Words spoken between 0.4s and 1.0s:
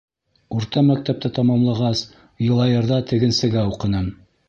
—Урта